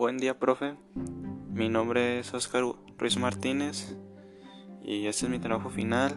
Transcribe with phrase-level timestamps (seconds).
[0.00, 0.76] Buen día, profe.
[1.50, 2.64] Mi nombre es Oscar
[2.96, 3.98] Ruiz Martínez
[4.80, 6.16] y este es mi trabajo final.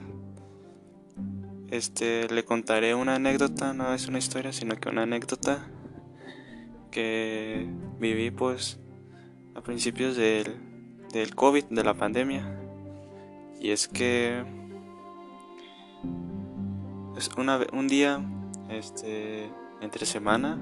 [1.70, 5.68] Este le contaré una anécdota, no es una historia, sino que una anécdota
[6.92, 7.68] que
[8.00, 8.80] viví pues
[9.54, 10.46] a principios del,
[11.12, 12.58] del COVID, de la pandemia.
[13.60, 14.46] Y es que
[17.18, 18.24] es una, un día,
[18.70, 20.58] este, entre semana,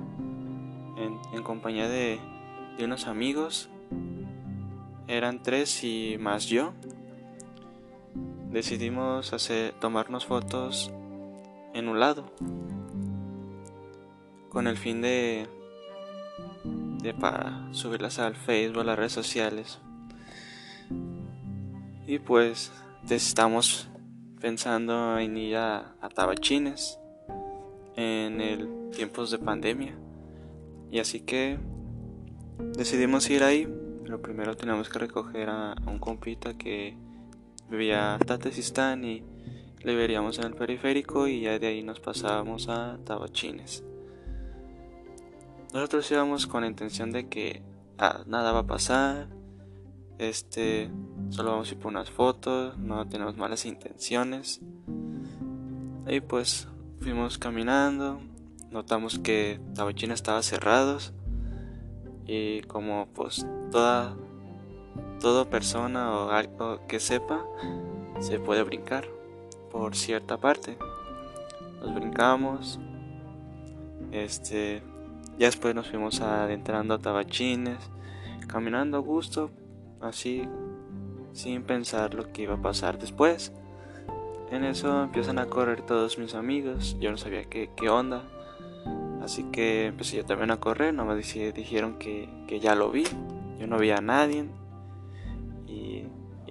[0.98, 2.20] en, compañía de,
[2.82, 3.70] de unos amigos,
[5.08, 6.74] eran tres y más yo,
[8.50, 10.92] decidimos hacer, tomarnos fotos
[11.76, 12.26] en un lado,
[14.50, 15.48] con el fin de
[17.04, 19.78] de para subirlas al Facebook, a las redes sociales.
[22.08, 22.72] Y pues
[23.08, 23.90] estamos
[24.40, 26.98] pensando en ir a, Tabachines
[27.96, 29.96] en el tiempos de pandemia.
[30.90, 31.60] Y así que
[32.58, 33.68] decidimos ir ahí,
[34.04, 36.98] pero primero tenemos que recoger a, un compita que
[37.70, 39.24] vivía hasta Tesistán y
[39.84, 43.84] le veríamos en el periférico y ya de ahí nos pasábamos a Tabachines.
[45.74, 47.62] Nosotros íbamos con la intención de que
[47.98, 49.30] ah, nada va a pasar,
[50.18, 50.92] este,
[51.30, 54.62] solo vamos a ir por unas fotos, no tenemos malas intenciones.
[56.08, 56.68] Y pues
[57.00, 58.20] fuimos caminando,
[58.70, 61.14] notamos que Tabachina estaba cerrados
[62.28, 64.16] y como pues toda
[65.50, 67.46] persona o algo que sepa
[68.20, 69.08] se puede brincar
[69.72, 70.78] por cierta parte.
[71.82, 72.80] Nos brincamos,
[74.12, 74.84] este
[75.38, 77.80] ya después nos fuimos adentrando a tabachines,
[78.48, 79.50] caminando a gusto,
[80.00, 80.48] así,
[81.34, 83.52] sin pensar lo que iba a pasar después.
[84.52, 88.24] En eso empiezan a correr todos mis amigos, yo no sabía qué, qué onda,
[89.32, 93.06] así que empecé yo también a correr, no me dijeron que, que ya lo vi,
[93.58, 94.46] yo no vi a nadie.
[95.68, 96.04] Y,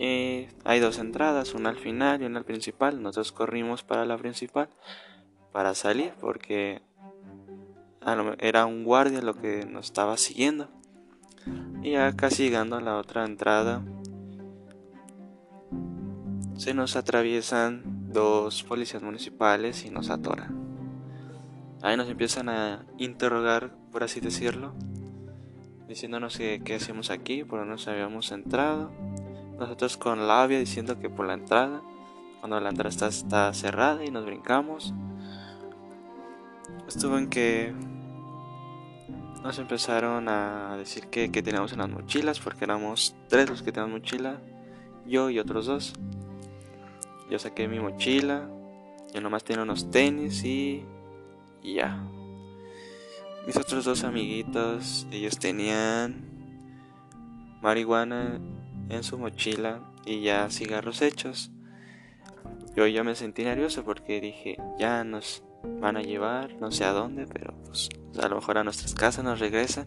[0.02, 4.16] y hay dos entradas, una al final y una al principal, nosotros corrimos para la
[4.16, 4.70] principal
[5.52, 6.80] para salir porque
[8.38, 10.70] era un guardia lo que nos estaba siguiendo.
[11.82, 13.82] Y ya casi llegando a la otra entrada,
[16.56, 20.69] se nos atraviesan dos policías municipales y nos atoran.
[21.82, 24.74] Ahí nos empiezan a interrogar, por así decirlo,
[25.88, 28.90] diciéndonos que qué hacemos aquí, por dónde nos habíamos entrado.
[29.58, 31.82] Nosotros con labia diciendo que por la entrada,
[32.40, 34.92] cuando la entrada está, está cerrada y nos brincamos.
[36.86, 37.72] Estuvo en que
[39.42, 44.00] nos empezaron a decir que, teníamos en las mochilas, porque éramos tres los que teníamos
[44.00, 44.38] mochila,
[45.06, 45.94] yo y otros dos.
[47.30, 48.48] Yo saqué mi mochila,
[49.14, 50.84] yo nomás tenía unos tenis y,
[51.62, 52.02] y ya.
[53.46, 56.30] Mis otros dos amiguitos, ellos tenían
[57.62, 58.40] marihuana
[58.88, 61.50] en su mochila y ya cigarros hechos.
[62.76, 65.42] Yo ya me sentí nervioso porque dije, ya nos
[65.80, 67.88] van a llevar, no sé a dónde, pero pues
[68.22, 69.86] a lo mejor a nuestras casas nos regresan.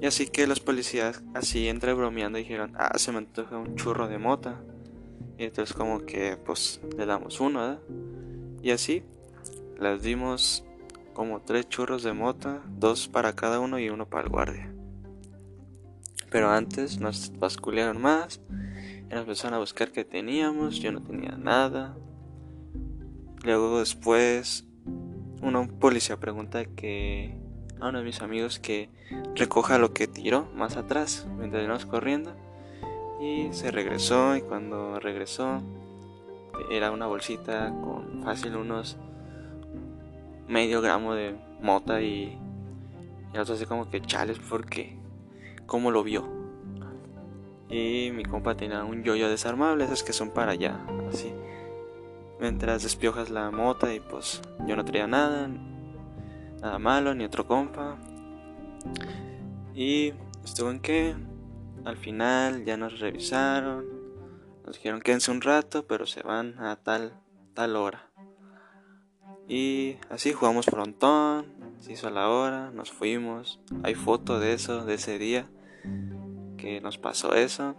[0.00, 4.08] Y así que los policías, así entre bromeando, dijeron, ah, se me antoja un churro
[4.08, 4.60] de mota.
[5.38, 7.80] Y entonces como que pues le damos uno, ¿verdad?
[8.62, 9.02] Y así
[9.78, 10.64] les dimos
[11.12, 14.72] como tres churros de mota, dos para cada uno y uno para el guardia.
[16.30, 18.40] Pero antes nos basculearon más,
[19.10, 21.96] nos empezaron a buscar qué teníamos, yo no tenía nada,
[23.44, 24.64] Luego después
[25.42, 27.36] un policía pregunta que
[27.78, 28.88] a uno de mis amigos que
[29.34, 32.34] recoja lo que tiró más atrás mientras íbamos corriendo
[33.20, 35.60] y se regresó y cuando regresó
[36.70, 38.96] era una bolsita con fácil unos
[40.48, 42.38] medio gramo de mota y,
[43.32, 44.98] y nosotros así como que chales porque
[45.66, 46.28] cómo lo vio
[47.68, 50.78] y mi compa tenía un yoyo desarmable esos que son para allá
[51.08, 51.32] así
[52.40, 55.48] mientras despiojas la mota y pues yo no traía nada,
[56.60, 57.96] nada malo, ni otro compa.
[59.74, 60.12] Y
[60.44, 61.14] estuvo en que
[61.84, 63.86] al final ya nos revisaron,
[64.64, 67.14] nos dijeron quédense un rato, pero se van a tal,
[67.54, 68.10] tal hora.
[69.48, 71.46] Y así jugamos frontón,
[71.80, 73.60] se hizo la hora, nos fuimos.
[73.82, 75.48] Hay foto de eso, de ese día
[76.56, 77.74] que nos pasó eso.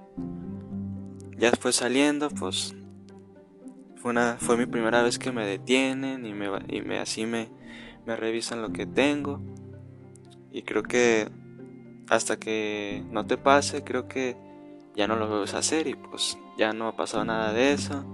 [1.38, 2.76] Ya después saliendo, pues
[4.38, 7.50] fue, mi primera vez que me detienen y, me, y me, así me,
[8.06, 9.42] me revisan lo que tengo.
[10.52, 11.28] Y creo que
[12.10, 14.38] hasta que no te pase, creo que
[14.96, 18.06] ya no lo debes hacer y pues ya no ha pasado nada de eso.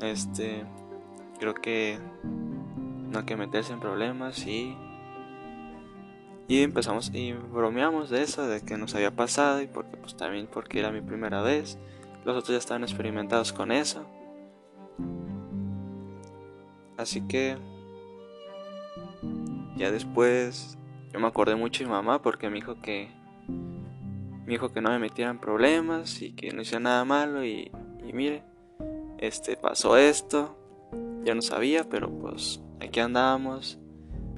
[0.00, 0.64] Este,
[1.38, 1.98] creo que
[3.10, 4.76] no hay que meterse en problemas y
[6.48, 10.48] Y empezamos y bromeamos de eso, de que nos había pasado y porque pues también
[10.50, 11.78] porque era mi primera vez.
[12.24, 14.06] Los otros ya estaban experimentados con eso.
[16.96, 17.58] Así que
[19.76, 20.78] ya después
[21.12, 23.10] yo me acordé mucho de mi mamá porque me dijo que
[23.46, 27.70] me dijo que no me metieran problemas y que no hiciera nada malo y,
[28.06, 28.42] y mire,
[29.18, 30.57] este pasó esto.
[31.28, 33.78] Yo no sabía, pero pues aquí andábamos.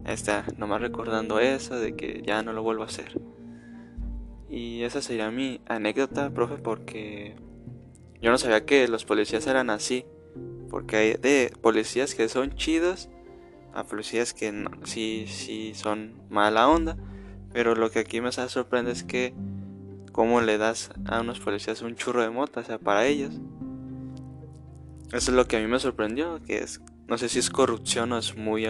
[0.05, 3.21] Está nomás recordando eso de que ya no lo vuelvo a hacer.
[4.49, 7.37] Y esa sería mi anécdota, profe, porque
[8.21, 10.05] yo no sabía que los policías eran así.
[10.69, 13.09] Porque hay de policías que son chidos
[13.73, 16.97] a policías que no, sí, sí son mala onda.
[17.53, 19.33] Pero lo que aquí me sorprende es que
[20.11, 23.41] cómo le das a unos policías un churro de mota, o sea, para ellos.
[25.13, 28.13] Eso es lo que a mí me sorprendió, que es, no sé si es corrupción
[28.13, 28.67] o es muy,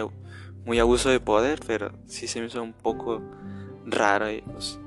[0.65, 3.21] muy abuso de poder, pero sí se me hizo un poco
[3.85, 4.79] raro y pues,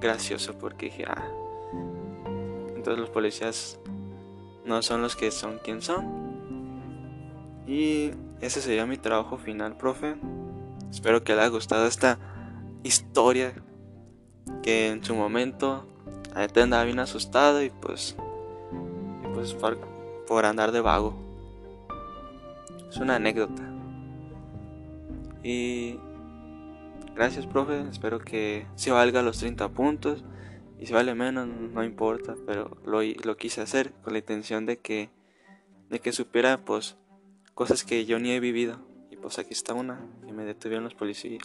[0.00, 1.26] gracioso porque dije, ah,
[2.76, 3.78] entonces los policías
[4.64, 6.30] no son los que son quien son.
[7.66, 8.10] Y
[8.40, 10.16] ese sería mi trabajo final, profe.
[10.90, 12.18] Espero que le haya gustado esta
[12.82, 13.54] historia
[14.62, 15.86] que en su momento
[16.34, 18.16] a te andaba bien asustado y pues,
[19.24, 19.54] y pues
[20.30, 21.12] por, andar de vago.
[22.88, 23.68] Es una anécdota.
[25.42, 25.96] Y
[27.16, 27.80] gracias, profe.
[27.90, 30.22] Espero que si valga los 30 puntos.
[30.78, 32.36] Y si vale menos, no importa.
[32.46, 35.10] Pero lo, lo quise hacer con la intención de que,
[35.88, 36.96] de que supiera pues
[37.54, 38.78] cosas que yo ni he vivido.
[39.10, 40.94] Y pues aquí está una, que me detuvieron los,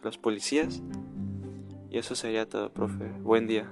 [0.04, 0.84] los policías.
[1.90, 3.06] Y eso sería todo, profe.
[3.24, 3.68] Buen día.